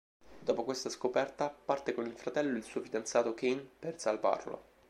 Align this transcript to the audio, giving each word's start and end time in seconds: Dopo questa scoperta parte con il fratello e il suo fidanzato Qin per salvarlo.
Dopo 0.39 0.63
questa 0.63 0.89
scoperta 0.89 1.47
parte 1.51 1.93
con 1.93 2.07
il 2.07 2.17
fratello 2.17 2.55
e 2.55 2.57
il 2.57 2.63
suo 2.63 2.81
fidanzato 2.81 3.35
Qin 3.35 3.63
per 3.77 3.99
salvarlo. 3.99 4.63